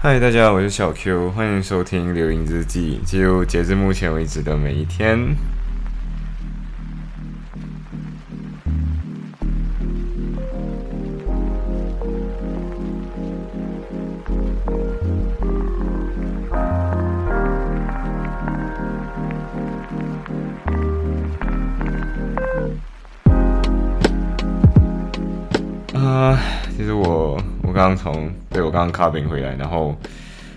[0.00, 5.18] 嗨，大家好，我是小 Q，欢迎收听《流萤日记》，记录截至目前为止的每一天。
[27.78, 29.96] 刚从对我刚刚卡饼回来，然后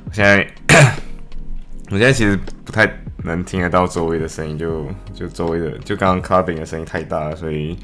[0.05, 0.45] 我现在
[1.91, 2.89] 我现在其实不太
[3.23, 7.77] 能听得到周围的声音，就就周围的就刚刚卡饼的声音太大了，所以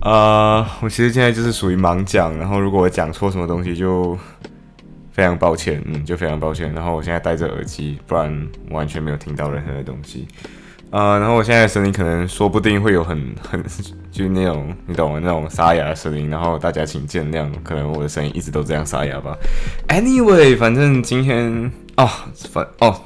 [0.00, 4.16] 啊、我其实现在就是属于盲讲，然后如果我讲错什么东西就
[5.10, 6.72] 非常抱歉，嗯，就非常抱歉。
[6.74, 10.28] 然后我现在戴着耳机，不然完全没有听到任何的东西。
[10.90, 13.62] 呃，然后我现在声音可能说不定会有很 很
[14.10, 15.20] 就是那种你懂吗？
[15.22, 19.36] 那种沙哑的声音，然后大家请见谅，可能我的声音一直都这样沙哑吧。
[19.88, 22.08] Anyway，反正今天哦，
[22.50, 22.98] 反哦，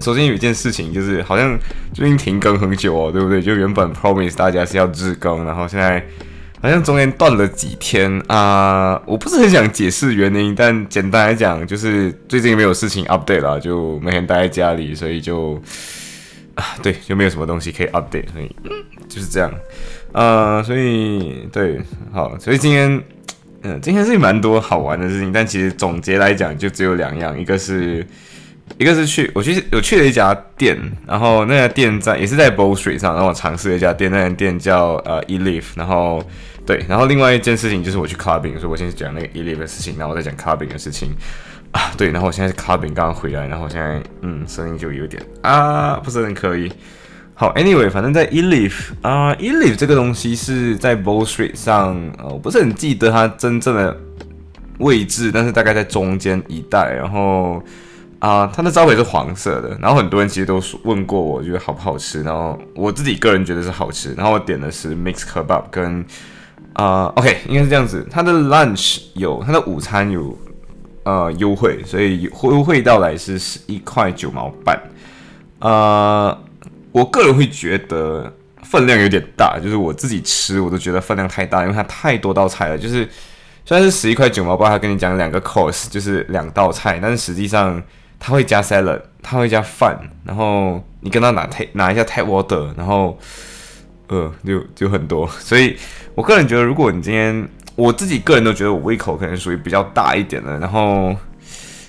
[0.00, 1.56] 首先有一件事情就是好像
[1.92, 3.40] 最近停更很久哦，对不对？
[3.40, 6.04] 就原本 promise 大家是要日更，然后现在
[6.60, 15.62] 好像中间断了几天啊、我不是很想解释原因，但简单来讲就是最近没有事情 update 啦，就每天待在家里，所以就。
[16.54, 18.54] 啊，对，就没有什么东西可以 update，所以、
[19.08, 19.52] 就是这样，
[20.12, 21.80] 呃，所以对，
[22.12, 23.02] 好，所以今天，
[23.62, 28.06] 嗯、今天是蛮多好玩的事情，但其实总结来讲就只有两样，一个是，
[28.78, 36.24] 一个是去我去我去了一家店，然后那家店在也是在 Bow Street 上，然后我尝试了一家店，那家店叫呃 Eleaf，然后
[36.64, 41.10] 对，然后另外一件事情就是我去 clubbing，所以我先讲那个 Eleaf 的事情，然后我再讲 clubbing 的事情。
[41.74, 46.72] 啊，对，然后我现在是卡饼刚刚回来，然后我现在嗯声音就有点啊不是很可以。
[47.34, 53.96] 好，anyway，反正在 elef 啊、elef 这个东西是在 Bow Street 上，呃，我不是很记得它真正的
[54.78, 56.94] 位置，但是大概在中间一带。
[56.94, 57.60] 然后
[58.20, 62.22] 啊、它的招牌是黄色的，然后很多人其实都说问过我，觉得好不好吃。
[62.22, 64.14] 然后我自己个人觉得是好吃。
[64.14, 66.06] 然后我点的是 mix kebab 跟
[66.74, 68.06] 啊、OK，应该是这样子。
[68.08, 70.38] 它的 lunch 有，它的午餐有
[71.04, 74.78] 呃优惠，所以优惠到来是十一块九毛半。
[75.60, 76.36] 呃，
[76.92, 78.30] 我个人会觉得
[78.62, 82.76] 分量有点大，就是我自己吃我都觉得分量太大，因为它太多道菜了。
[82.76, 83.08] 就是
[83.64, 87.82] 虽然是十一块九毛八，他跟你讲两个 course 就是两道菜，但是实际上
[88.18, 93.18] 他会加 salad，他会加饭，然后你跟他拿 t 拿一下 tap water，然后
[94.08, 95.76] 呃就就很多，所以
[96.14, 101.14] 我个人觉得，如果你今天我自己个人都觉得我胃口可能属于比较大一点的，然后。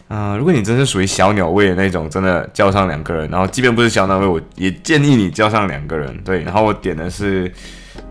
[0.07, 6.15] 啊、如果你真是属于小鸟胃的那种，真的叫上两个人，然后即便不是小鸟胃，我也建议你叫上两个人。
[6.23, 7.51] 对，然后我点的是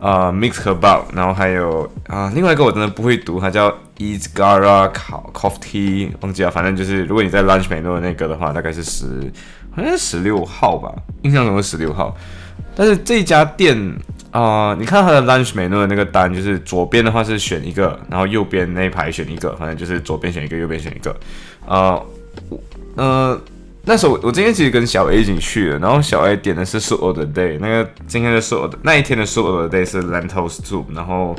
[0.01, 4.93] 呃 mix kebab，然后还有啊、另外一个我真的不会读，它叫 Izgara
[5.33, 9.33] Coffee，忘记了，反正就是如果你在 lunch menu 那个的话，大概是十
[9.71, 10.93] 好像是十六号吧，
[11.23, 12.15] 印象中是十六号。
[12.75, 13.79] 但是这家店
[14.41, 21.17] 啊、你看它的 lunch menu 的那个单，就是左边的话是选一个，然后右边那一排选一个，反正就是左边选一个，右边选一个。
[21.69, 22.05] 呃，
[22.49, 22.61] 我
[22.97, 23.41] 呃，
[23.85, 29.89] 那时候我我今天其实跟小 A 一起去了，然后小 A 点的是 soup of the day，那个今天的 soup of 那一天的 soup of the day
[29.89, 31.37] 是 lentil soup，然后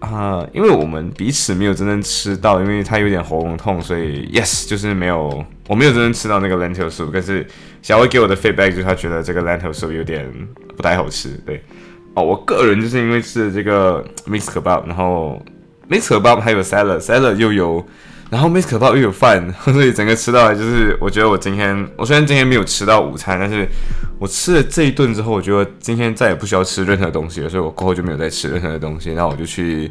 [0.00, 7.46] 啊、因为我们彼此没有真正吃到，因为他有点喉咙痛，所以 yes 就是没有，我没有真正吃到那个 lentil soup，但是
[7.80, 10.30] 小 A 给我的 feedback 就是他觉得这个 lentil soup 有点
[10.76, 11.64] 不太好吃，对。
[12.22, 15.40] 我个人就是因为吃了这个 mix kebab，然后
[15.88, 17.84] mix kebab 还有 salad，salad 又有，
[18.30, 23.66] 然后 mix kebab 又有饭， 所以整个吃到来就是，我觉得我今天我虽然今天没有吃到午餐，但是
[24.18, 29.90] 我吃了这一顿之后，我觉得今天再也不需要吃任何东西了，所以我过后就没有再吃任何的东西，然后我就去。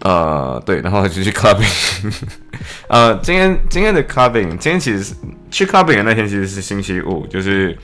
[0.00, 2.12] 呃，对，然后就去 clubbing，
[2.88, 5.14] 呃，今天今天的 clubbing，今天其实是
[5.50, 7.76] 去 clubbing 的那天其实是星期五，就是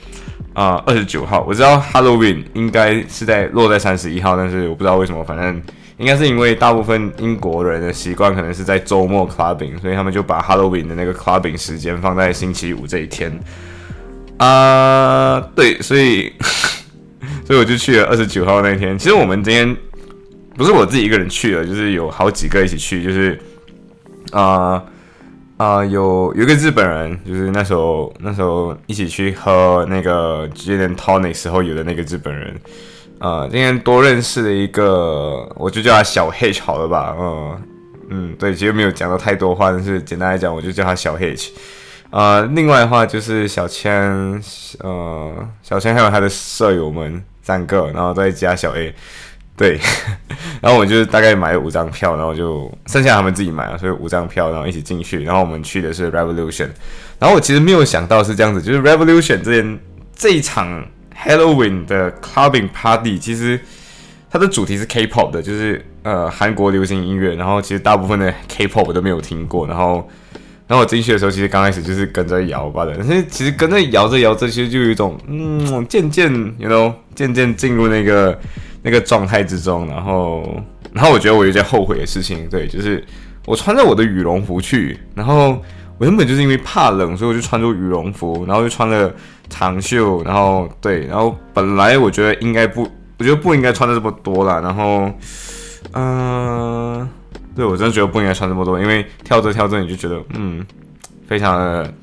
[0.53, 1.43] 啊二十九号。
[1.47, 5.61] 我知道 Halloween 应该是在落在三十一号，但是我不知道为什么，反正
[5.97, 13.37] 应该是因为大部分英国人的习惯可能是在周末 clubbing，所以他们就把 Halloween 的那个 clubbing 时间放在星期五这一天。
[14.37, 16.33] 啊、对，所以
[17.47, 18.97] 所以我就去了二十九号那天。
[18.97, 19.77] 其实我们今天
[20.57, 23.39] 不是我自己一个人去了，就是有好几个一起去，就是
[24.31, 24.83] 啊
[25.57, 32.53] 啊、有有一个日本人，就是那时候那时候一起去喝那个 gin and tonic 时候有的那个日本人。
[33.19, 37.61] 呃，今天多认识了一个，我就叫他小 H 好了吧，嗯
[38.09, 41.51] 嗯，对，其实没有讲到太多话，但是简单来讲，我就叫他小 H。
[42.11, 44.41] 呃，另外的话就是小千，
[44.79, 48.93] 呃，小千还有他的舍友们三个，然后再加小 A。
[49.57, 49.79] 对，
[50.61, 56.69] 然后我就大概买了五张票，然后就剩下他们自己买了，所以五张票，然后一起进去，然后我们去的是 Revolution，
[57.19, 59.79] 然后我其实没有想到是这样子，就是 Revolution 这边
[60.15, 60.85] 这一场
[61.15, 63.59] Halloween 的 clubbing party，其实
[64.29, 70.09] 它的主题是 K-pop 的，就是呃韩国流行音乐，然后其实大部分的 K-pop 我都没有听过，然后。
[70.67, 78.35] 然后我进去的时候，其实刚开始就是跟着摇吧的，但是其实跟着摇着摇着，其实就有一种嗯，渐渐，you know，渐渐进入那个
[78.85, 79.85] 那个状态之中。
[79.87, 83.03] 然后，然后我觉得我有件后悔的事情，对，就是
[83.45, 85.61] 我穿着我的羽绒服去，然后
[85.97, 89.11] 我原本就是因为怕冷，所以我就穿着羽绒服，然后就穿了
[89.49, 92.83] 长袖，然后对，然后本来我觉得应该不，
[93.17, 95.11] 我觉得不应该穿的这么多了，然后，
[95.93, 97.09] 嗯。
[97.55, 100.61] 对，我真的觉得不应该穿这么多，因为跳着跳着你就觉得，嗯，
[101.25, 101.93] 非常的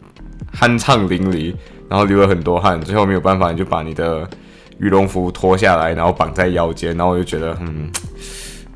[0.59, 1.55] 酣畅淋漓，
[1.91, 4.27] 然后流了很多汗，最后没有办法，你就把你的
[4.83, 7.89] 羽绒服脱下来，然后绑在腰间，然后我就觉得，嗯，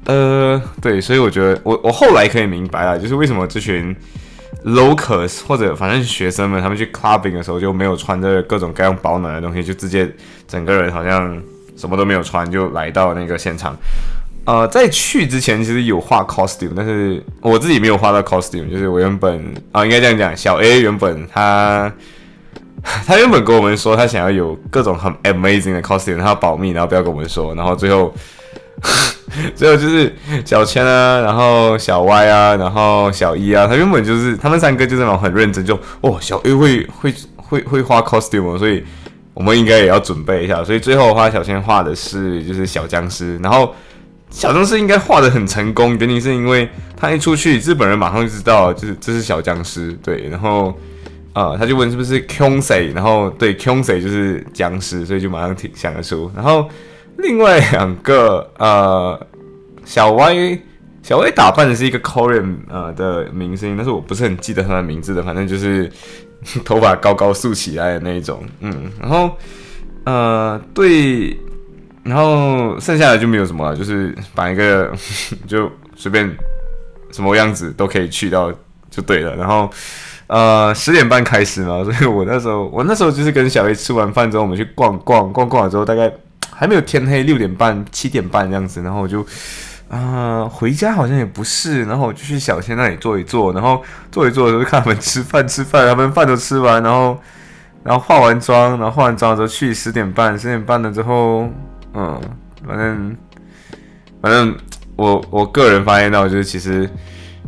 [0.05, 3.95] 呃，对，所以我觉得我我后来可以明白了，就是为什么这群
[4.65, 10.09] locals 或者反正学生们他们去 clubbing 的时候就没有穿着各种各样保暖的东西，就直接
[10.47, 11.37] 整个人好像
[11.77, 13.77] 什么都没有穿就来到那个现场。
[14.45, 18.71] 呃，在去之前其实有画 costume，但是我自己没有画到 costume。
[18.71, 21.93] 就是我原本啊，应该这样讲，小 A 原本他
[23.07, 27.55] 他原本跟我们说他想要有各种很 amazing 的 costume，他要保密，然后不要跟我们说。
[27.55, 28.15] 然后最后
[29.55, 38.85] 最后就是小千啊，然后小 Y 啊，然后小一啊，他原本就是他们三个就是那种很认真，就哦，小 A 会会会会画 costume，所以
[39.35, 40.63] 我们应该也要准备一下。
[40.63, 43.75] 所以最后的话，小千画的是就是小僵尸，然后。
[44.29, 50.77] 小僵尸应该画的很成功，原因是因为他一出去，日本人马上就知道，就是这是小僵尸，对，然后，
[51.37, 56.31] 呃，他就问是不是 Kungsei，然后对 Kungsei 就是僵尸，所以就马上听想得出。
[56.35, 56.67] 然后
[57.19, 59.27] 另外两个，呃，
[59.85, 60.59] 小 Y，
[61.03, 65.93] 小 Y 打扮的是一个 Korean 呃的明星，但是我不是很记得他的名字的，反正就是
[66.65, 69.37] 头发高高竖起来的那一种，嗯，然后，
[70.05, 71.39] 呃，对。
[72.03, 74.95] 然后剩下的就没有什么了，就是把一个
[75.49, 76.25] 就随便
[77.11, 78.53] 什么样子都可以去到
[78.89, 79.35] 就对了。
[79.35, 79.69] 然后
[80.29, 86.13] 呃十点半开始嘛， 所以我那时候我那时候就是跟小 A 吃完饭之后，我们去逛逛逛逛了之后，大概
[86.51, 88.83] 还没有天黑，六点半七点半这样子。
[88.83, 89.25] 然后我就
[89.89, 97.19] 啊回家好像也不是，然后我就去小千那里坐一坐，然后坐一坐的时候看他们吃饭吃饭，他们饭都吃完，然后
[97.83, 101.49] 然后化完妆，然后化完妆之后去十点半十点半了之后。
[101.99, 102.21] 嗯，
[102.67, 103.17] 反正
[104.21, 104.55] 反正
[104.97, 106.87] 我我个人发现到，就是其实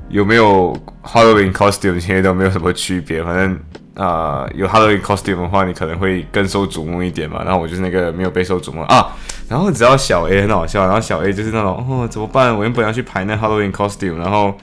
[0.08, 3.22] 有没有 Halloween costume 其实都没有什么区别。
[3.22, 3.58] 反正
[3.94, 7.42] 啊，有 Halloween costume 的话，你可能会更受瞩目一点嘛。
[7.44, 9.14] 然后我就是那个没有被受瞩目啊。
[9.48, 12.56] 然后只要小 A 很好笑，然后小 A 就是那种哦怎么办？
[12.56, 14.54] 我原本要去排那 Halloween costume，然后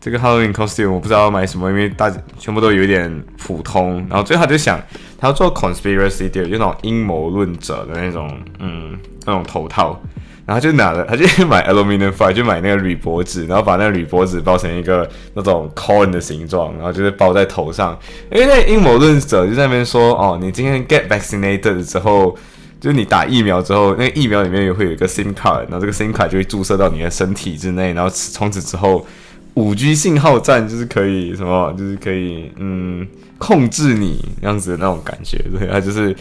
[0.00, 4.06] 这个 Halloween costume 我不知道要买什么，因为大全部都有点普通。
[4.08, 4.80] 然后最后他就想。
[5.20, 8.96] 他要做 conspiracy theory，就那种阴谋论者的那种，嗯，
[9.26, 10.00] 那种头套，
[10.48, 17.94] 然后就拿了，他就买 aluminum foil，就买那个铝箔纸，然后把那个铝箔纸包成一个那种 coin 的形状，然后就是包在头上。
[18.32, 22.34] 因为那阴谋论者就在那边说，哦，你今天 get vaccinated 之后，
[22.80, 29.06] 就是你打疫苗之后，那个疫苗里面也会有一个 SIM card，然后这个 SIM card 就会注射到你的身体之内，然后从此之后。
[29.54, 33.04] 五 G 信号站就是可以什么，就是可以嗯
[33.38, 36.14] 控制你样子的那种感觉，对，他就是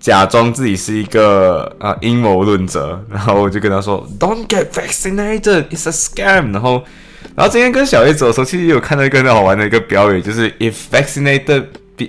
[0.00, 6.52] 假装自己是一个啊阴谋论者，然后我就跟他说，Don't get vaccinated, it's a scam。
[6.52, 6.84] 然后，
[7.34, 11.64] 然后今天跟小叶走的时候，其实有看到一个很好玩的一个标语，就是 If vaccinated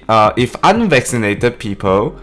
[0.05, 2.13] 啊，If unvaccinated people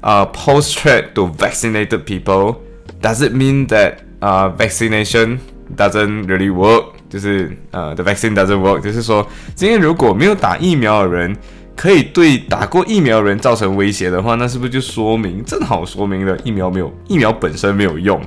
[0.00, 2.56] 啊 post threat to vaccinated people,
[3.02, 5.38] does it mean that 啊 vaccination
[5.76, 6.84] doesn't really work？
[7.10, 11.36] 就是呃，the vaccine doesn't work，就是说，今天如果没有打疫苗的人
[11.76, 18.20] 可以对打过疫苗的人造成威胁的话，那是不是就说明正好说明了疫苗没有疫苗本身没有用？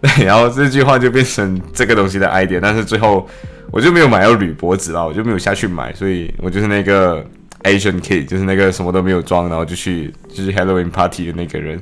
[0.00, 3.28] 对， 然后这句话就变成这个东西的 idea，但是最后
[3.70, 7.24] 我就没有买到铝箔纸了，我就没有下去买，所以我就是那个
[7.64, 11.80] Asian kid，就是那个什么都没有装，然后就去就是 Halloween party 的那个人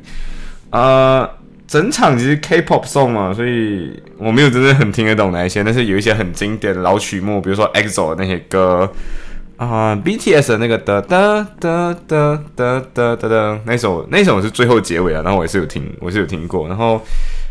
[0.70, 1.28] 啊。
[1.68, 8.90] 整场其实 K-pop song 嘛，所以我没有真的很听得懂哪一些，但是有一些很经典的老曲目，比如说 EXO 那些歌
[9.58, 17.04] 啊，BTS 的那个哒哒哒哒哒哒哒哒，那首那首是最后结尾啊，然后我也是有听，我是有听过，然后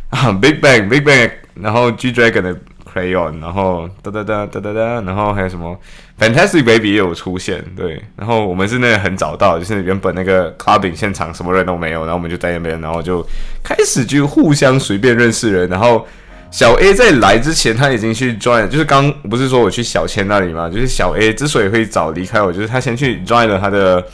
[0.09, 2.55] 啊 Big Bang Big Bang，然后 G Dragon 的
[2.89, 5.77] Crayon，然后哒哒哒哒哒哒，然后还有什么
[6.17, 13.21] Fantastic Baby 也有出现，对，然后我们是那个很早到，就是原本那个 clubbing 现场什么人都没有，然后我们就在那边，然后就
[13.61, 16.07] 开始就互相随便认识人，然后
[16.51, 24.06] 小 A 在来之前他已经去 join，就是刚不是说我去小千那里嘛，就是小 A 之所以会早离开我，就是他先去 join 了他的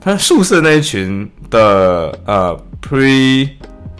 [0.00, 3.48] 他宿舍那一群的呃 pre。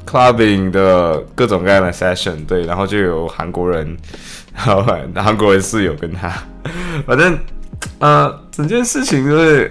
[0.06, 3.96] clubbing 的各种各样的 session，对，然后就有韩国人，
[4.52, 4.82] 然后
[5.14, 6.28] 韩国人室友跟他，
[7.06, 7.38] 反正
[8.00, 9.70] 呃，整件事情就是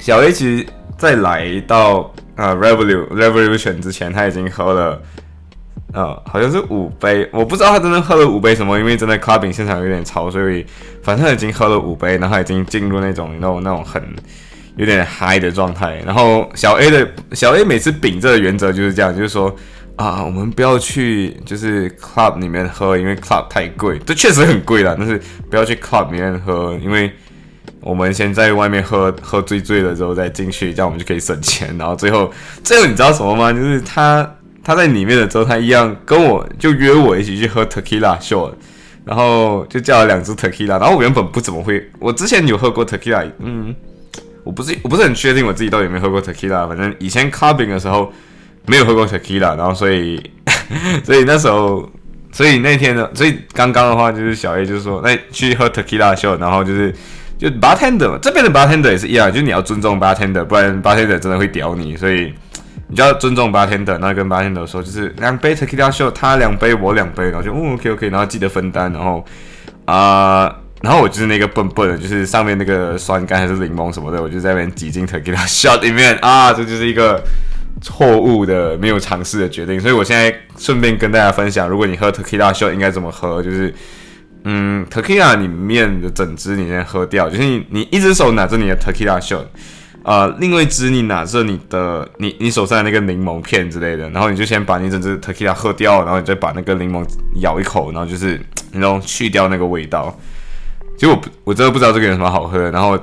[0.00, 0.66] 小 A 其实
[0.98, 5.00] 在来到呃 revolution revolution 之前，他已经喝了
[5.94, 10.66] 呃好像是五杯，我不知道他真的喝了五杯什么，因为真的 clubbing 现场有点吵，所以
[11.02, 14.02] 反正已经喝了五杯，然后已经进入那种那种那种很。
[14.76, 19.54] 有点嗨的状态，然后小 A 的小 A 每次秉着的原则就是这样，就是说
[19.94, 25.16] 啊，我们不要去就是 club 里面喝，因为 club 太贵，这确实很贵了，但是
[25.48, 27.08] 不要去 club 里面喝，因为
[27.80, 31.72] 我们先在外面喝喝醉醉了之后再进去，这样我们就可以省钱。
[31.78, 32.32] 然后最后
[32.64, 33.52] 最后你知道什么吗？
[33.52, 34.28] 就是他
[34.64, 38.52] 他在里面的时候，他一样跟我就约我一起去喝 tequila shot，
[39.04, 43.74] 然后就叫了两只 tequila，然后我原本不怎么会，我之前有喝过 tequila，嗯。
[44.42, 48.12] 我不是我不是很确定我自己到底有没有喝过 tequila，反正以前 clubbing 的时候
[48.66, 50.22] 没有喝过 tequila，然后所以
[51.02, 51.90] 所以那时候
[52.30, 56.94] 所以那天呢，所以刚刚的话就是小 A 就是说，那去喝 tequila 秀，然后就是
[57.38, 62.30] 就 bartender 这边的 bartender 也是一样，就是你要尊重 bartender，不然 bartender 真的会屌你，所以
[62.94, 69.24] 你就要尊重 bartender，那跟八天的说就是两杯 tequila 秀，他两杯我两杯，然后就哦 OK OK，然后记得分担，然后
[69.86, 70.54] 啊。
[70.82, 77.18] 然后我就是那个笨笨的，就是上面那个酸柑还是柠檬什么的，我就在那边挤进 tequila shot 里面啊，这就是一个
[77.80, 79.80] 错误的、没有尝试的决定。
[79.80, 83.74] 所以我现在顺便跟大家分享，如果你喝 tequila shot 应该怎么喝，就是
[84.44, 89.46] 嗯，tequila 里面的整支你先喝掉，就是你你一只手拿着你的 tequila shot，
[90.04, 97.04] 呃，另外一只你拿着你的你你手上的那个柠檬片之类的，然后你就先把你整支 tequila 喝掉，然后你再把那个柠檬
[97.40, 98.40] 咬一口，然后就是
[98.72, 100.16] 那种去掉那个味道。
[100.96, 102.70] 其实我，我真的不知道这个有什么好喝的。
[102.70, 102.96] 然后，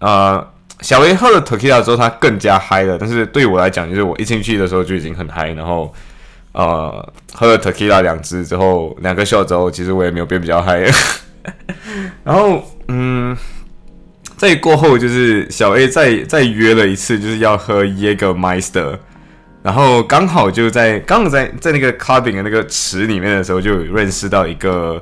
[0.00, 0.46] 呃，
[0.80, 2.98] 小 A 喝了 Tequila 之后，他更加嗨了。
[2.98, 5.48] 但是对我来讲，就是我一进去的时候就已经很嗨。
[5.52, 5.94] 然后，
[6.52, 10.80] 呃，喝了 Tequila 两支之后，两个 shot 之后，其实我也没有变比较嗨。
[12.22, 13.34] 然后，嗯，
[14.42, 18.98] 再过后就是小 A 再再约了一次，就是要喝 Jägermeister。
[19.62, 25.00] 然后刚好就在刚好在在那个 clubbing 的那个池里面的时候，就认识到一个。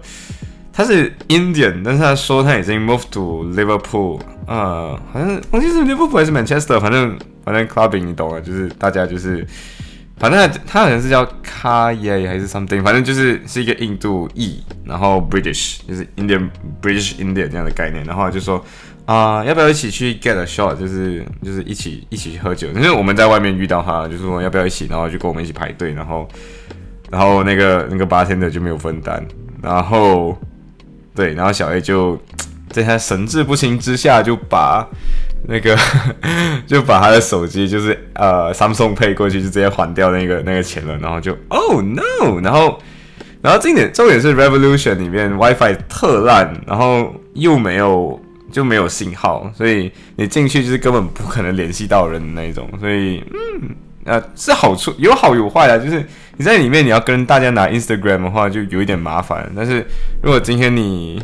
[0.70, 9.46] 他是 Indian，但是他说他已经 moved to Liverpool，呃，好像忘记是 Liverpool 还是 Manchester，反正反正 clubbing 你懂了，就是大家就是，
[10.18, 16.50] 反正他好像是叫 Kay 还是 something，反正就是是一个印度裔，然后 British，就是 Indian
[16.82, 18.62] British Indian 这样的概念，然后就说
[19.12, 26.28] 啊，要不要一起去 get a shot，就是就是一起一起去喝酒，因为我们在外面遇到他，就是说要不要一起，然后就跟我们一起排队，然后
[27.10, 29.24] 然后那个那个八天的就没有分担，
[29.62, 30.38] 然后。
[31.12, 32.18] 对，然后小 A 就
[32.70, 34.88] 在他神志不清之下，就把
[35.48, 35.76] 那个
[36.68, 40.96] 就把他的手机，就是呃，Samsung 配过去，就直接还掉那个那个钱了。
[40.98, 42.40] 然后就 Oh no！
[42.40, 42.80] 然后
[43.42, 48.18] 然后重点重点是 Revolution 里面 WiFi 特烂，然后又没有
[48.50, 52.68] 就没有信号，所以你进去就是根本不可能联系到人的那种。
[52.78, 53.70] 所以嗯。
[54.06, 56.02] 呃，是好处有好有坏啊，就是
[56.38, 59.48] 你在里面你要跟大家拿 Instagram 的话，就有一点麻烦。
[59.54, 59.86] 但是
[60.22, 61.22] 如果今天你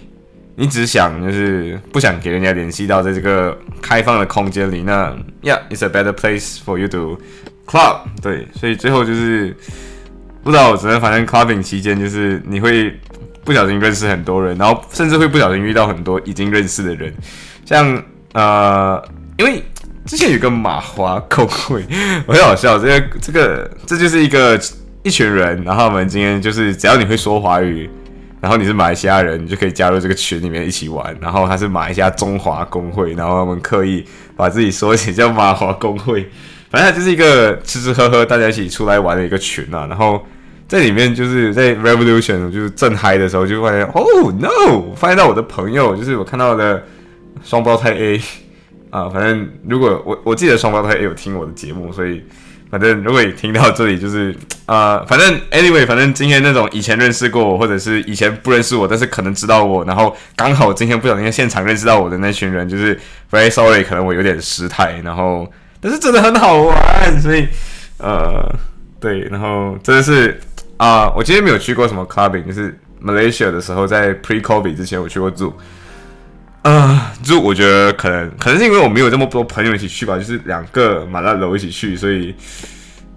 [0.57, 5.11] 你只想就是不想给人家联系到，在这个开放的空间里，那
[5.43, 7.19] Yeah，it's a better place for you to
[7.67, 8.01] club。
[8.21, 9.57] 对，所以最后就是
[10.45, 12.95] 不知道，只能反正 clubbing 期间就是你会
[13.47, 17.15] 不小心认识很多人，然后甚至会不小心遇到很多已经认识的人，
[17.65, 18.03] 像
[18.35, 19.03] 呃，
[19.39, 19.63] 因为。
[20.07, 21.85] 之前有个马华公会，
[22.29, 22.79] 我很好笑。
[22.79, 24.57] 这个这个这就是一个
[25.03, 27.91] 一群人，然后我们今天就是只要你会说华语，
[28.41, 31.13] 然后你是马来西亚人，你就可以加入这个群里面一起玩。
[31.21, 34.05] 然后他是马来西亚中华工会，然后他们刻意
[34.37, 36.31] 把自己缩写叫马华工会。
[36.71, 39.89] 反正就是一个吃吃喝喝大家一起出来玩的一个群啊。
[39.89, 40.25] 然后
[40.69, 44.05] 在里面就是在 Revolution 就是正嗨的时候，就发现哦
[44.41, 46.83] no，发现到我的朋友就是我看到的
[47.43, 48.21] 双胞胎 A。
[48.89, 52.23] 啊，反正如果我我记得双胞胎 A 有听我的节目，所以
[52.71, 62.99] 反正如果你听到这里，就是啊，反正 anyway，反正今天那种以前认识过我，或者是以前不认识我，但是可能知道我，然后刚好今天不小心现场认识到我的那群人，就是
[63.31, 65.47] very sorry，可能我有点失态，然后
[65.81, 67.47] 但是真的很好玩，所以
[67.99, 68.49] 呃，
[68.99, 70.41] 对，然后真的是
[70.77, 75.53] 啊，我今天没有去过什么 clubbing，就是 Malaysia 的时候，在 Pre COVID 之前，我去过 Zoo。
[76.63, 82.35] 啊，Zoo 我觉得可能可能是因为我没有这么多朋友一起去吧，就是两个马拉楼一起去，所以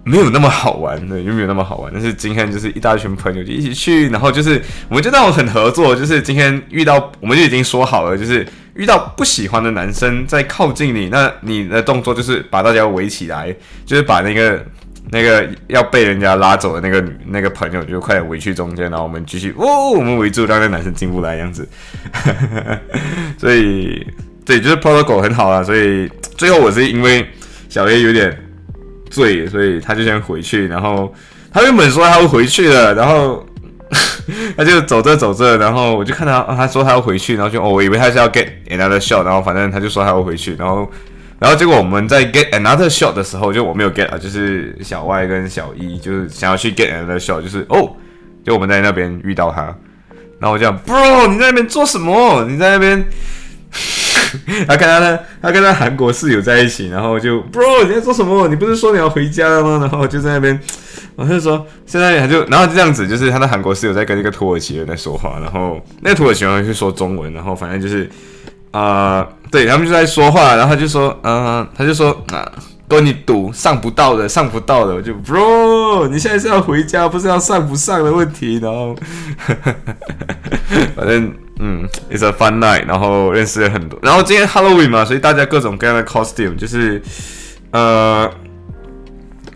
[0.04, 1.90] 没有那么好玩，对，就没有那么好玩。
[1.92, 14.64] 但是今天就是一大群朋友就一起去，然后就是我们就那种很合作，就是今天遇到我们就已经说好了，就是遇到不喜欢的男生在靠近你，那你的动作就是把大家围起来，就是把那个。
[15.12, 21.68] 那个要被人家拉走的那个女那个朋友就快点围去中间，然后我们继续哦，我们围住，让那男生进不来样子。
[23.36, 24.06] 所以
[24.46, 25.64] 对，就是 protocol 很好啊。
[25.64, 27.28] 所以最后我是因为
[27.68, 28.36] 小 A 有点
[29.10, 30.68] 醉，所以他就先回去。
[30.68, 31.12] 然后
[31.52, 33.44] 他原本说他会回去的，然后
[34.56, 40.88] 他就走着走着，然后我就看到他说他要回去，然后就哦，我以为他是要 get another shot，然后反正他就说他要回去，然后。
[41.40, 47.96] 然后结果我们在 get another shot 的时候，就我没有 get 啊，就是小 Y 跟小一就是想要去 get another shot，就是哦，
[48.44, 49.62] 就我们在那边遇到他，
[50.38, 52.44] 然后我讲 bro 你在那边做什么？
[52.44, 53.02] 你在那边，
[54.68, 58.46] 他跟他的他跟他韩国室友在一起，然后就 bro 你在做什么？
[58.48, 59.78] 你不是说你要回家了吗？
[59.80, 60.60] 然后就在那边，
[61.16, 68.06] 我就说现在他就然后就这样子，就是他的韩国室友在跟一个土耳其人在说话，然后那个土耳其人会说中文，然后反正就是
[68.72, 69.26] 啊。
[69.52, 72.50] 对他们就在说话，然后他就说，嗯，他就说啊，
[72.88, 78.94] 跟你赌上不到的，上不到的，我就 bro，你现在是要回家，不是要上不上的问题，然后，
[80.94, 87.02] 反正嗯，it's a fun night，然后认识了很多，然后今天 Halloween 嘛，所以大家各种各样的 costume，就是
[87.72, 88.30] 呃，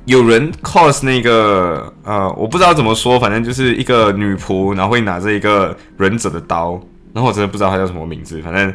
[0.07, 6.81] 有人 cos 那个呃，我不知道怎么说，反正就是一个女仆，然后会拿着一个忍者的刀，
[7.13, 8.75] 然后我真的不知道她叫什么名字，反正。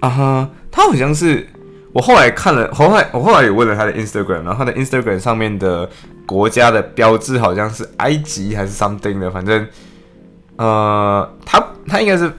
[0.00, 1.46] 啊哈，他好像是
[1.92, 5.88] 我后来看了，后来我后来也问了他的 Instagram，然后他的 Instagram 上面的
[6.24, 9.66] 国家的标志好像是埃及还是 something 的，反正
[10.56, 12.32] 呃，他他应该是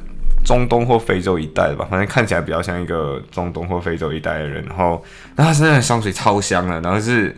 [0.43, 5.03] 中东或非洲一带的吧，反正看起来比较像一个中东或非洲一带的人，然后
[5.35, 7.35] 然后他身上的香水超香的，然后是，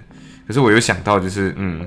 [0.48, 1.86] 可是我有想到就是嗯，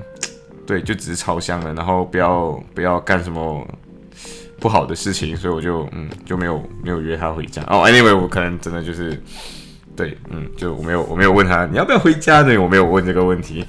[0.67, 3.67] 对，就只是超香的，然后不要不要干什么。
[4.59, 7.83] 不好的事情，所以我就嗯就没有没有约他回家哦。
[7.87, 9.21] Anyway，我可能真的就是
[9.95, 12.57] 对嗯，就我没有我没有问他你要不要回家呢？
[12.57, 13.65] 我没有问这个问题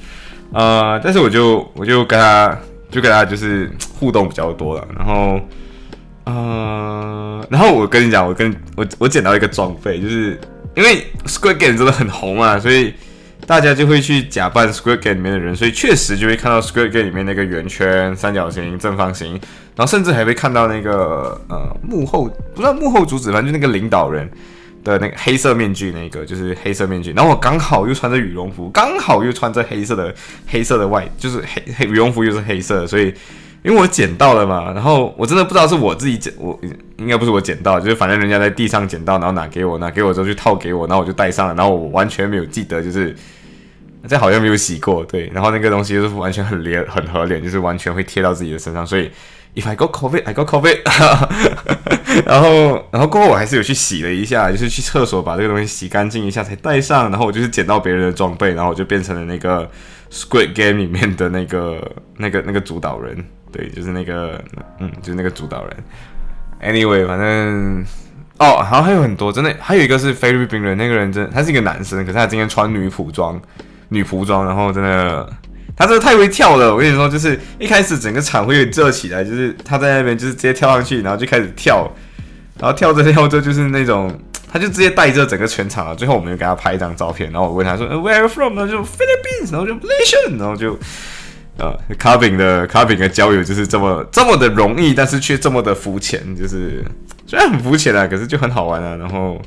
[0.52, 0.98] 啊。
[0.98, 2.58] 但是我就我就跟他
[2.90, 4.88] 就跟他就是互动比较多了。
[4.96, 5.40] 然后
[6.24, 10.38] 呃，然后我跟你讲，我跟我我捡到一个装备，就是
[10.76, 12.92] 因为 Squid Game 真的很红嘛，所以
[13.48, 19.40] 大家就会去假扮 Squid Game 里面的人，所以确实就会看到 Squid Game 里面那个圆圈、三角形、正方形。
[19.74, 24.28] 然后甚至还会看到那个呃幕后不知道幕后主旨，反正就那个领导人
[24.84, 27.10] 的那个黑色面具，那个就是黑色面具。
[27.12, 30.14] 然后我刚好又穿着羽绒服，刚好又穿着黑色的
[30.46, 33.14] 黑色的外，就是黑 黑羽绒服又是黑色，所以
[33.62, 34.70] 因为我捡到了嘛。
[34.74, 36.58] 然后我真的不知道是我自己捡，我
[36.98, 43.16] 应该不是我捡到，就是反正人家在地上捡到，然后拿给我，拿给我之后就套给我，然后我就戴上了，然后我完全没有记得，就是
[44.06, 45.30] 这好像没有洗过，对。
[45.32, 49.10] 然后那个东西就是完全很脸很合脸，就是完全会贴到自己的身上，所以。
[49.54, 50.82] If I got COVID, I got COVID。
[52.24, 57.10] 然后，然后过后我还是有去洗了一下，就是去厕所把这个东西洗干净一下才戴上。
[57.10, 59.68] 然后我就是捡到别人的装备，然后我就变成了那个
[60.12, 63.24] Squid Game 里面的那个、 那个、那个主导人。
[63.50, 64.40] 对，就是那个，
[64.78, 65.76] 嗯，就是那个主导人。
[66.62, 67.84] Anyway，反正
[68.38, 73.40] 哦，好像还有很多，真的还有一个是菲律宾人，那个人真他是一个男生，可是他今天穿女仆装，
[73.88, 75.28] 女仆装，然后真的。
[75.76, 81.88] 他这个太会跳了，我跟你说，就是一开始整个场会有热起来，就是他在那边就是直接跳上去，然后就开始跳，
[82.58, 84.12] 然后跳着跳着就是那种，
[84.52, 85.94] 他就直接带着整个全场了。
[85.94, 88.56] 最后我们就给他拍一张照片，然后我问他说，Where are you from？
[88.56, 90.76] 然后就 Philippines，然后就 Malaysia，然后就
[91.58, 96.84] 呃，卡饼的卡饼的交友就是这么这么的容易，但是却这么的肤浅，就是
[97.24, 98.96] 虽然很肤浅啊，可是就很好玩啊。
[98.96, 99.40] 然后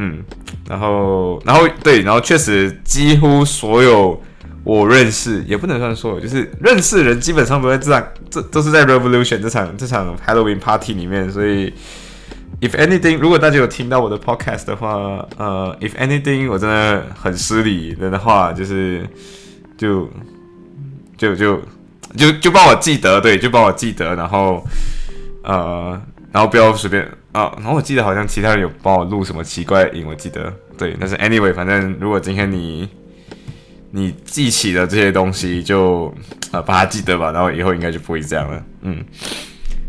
[0.00, 0.24] 嗯，
[0.68, 4.20] 然后然后对，然后确实几乎所有。
[4.62, 11.32] 我认识也不能算说，就是认识人基本上都在这场，这都是在 Revolution 这场这场 Halloween party 里面。
[11.32, 11.72] 所以
[12.60, 19.02] ，if anything，如果大家有听到我的 podcast 的话，呃，if anything，我真的很失礼的话，就是
[19.78, 20.06] 就
[21.16, 21.62] 就就
[22.14, 24.62] 就就帮我记得，对，就帮我记得，然后
[25.42, 25.98] 呃，
[26.30, 27.52] 然后不要随便啊。
[27.56, 30.96] 然后我记得好像其他人有帮我录什么奇怪的音，我记得对。
[30.98, 32.88] 但是 anyway，反正如果今天你。
[33.92, 36.14] 你记起的这些东西，就
[36.52, 38.62] 呃把它记得吧，然后以后应该就不会这样了。
[38.82, 39.04] 嗯，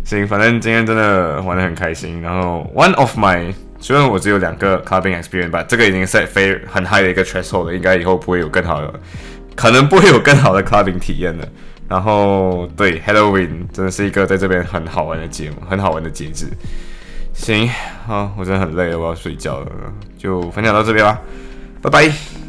[0.04, 2.20] 行，反正今天真的玩的很开心。
[2.20, 8.92] 然后 one of my，虽然我只有两个 clubbing experience，吧，这个已经是非很 high 的一个 threshold 了，应该以后不会有更好的，
[9.56, 11.48] 可能不会有更好的 clubbing 体验了。
[11.88, 16.50] 然后对 Halloween 真的是一个在这边很好玩的节目，很好玩的节日。
[17.34, 17.70] 行，
[18.06, 19.68] 好，我真的很累了，我要睡觉了，
[20.18, 21.20] 就分享到这边吧，
[21.82, 22.41] 拜拜。